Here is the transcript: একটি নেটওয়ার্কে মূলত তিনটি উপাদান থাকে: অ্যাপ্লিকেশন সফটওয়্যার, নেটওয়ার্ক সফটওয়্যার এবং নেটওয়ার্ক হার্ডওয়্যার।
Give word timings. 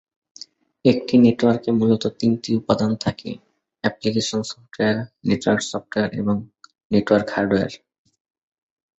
একটি 0.85 1.13
নেটওয়ার্কে 1.17 1.69
মূলত 1.71 2.03
তিনটি 2.19 2.49
উপাদান 2.55 2.91
থাকে: 2.95 3.29
অ্যাপ্লিকেশন 3.83 4.41
সফটওয়্যার, 4.51 4.97
নেটওয়ার্ক 5.29 5.61
সফটওয়্যার 5.71 6.09
এবং 6.21 6.35
নেটওয়ার্ক 6.91 7.27
হার্ডওয়্যার। 7.35 7.73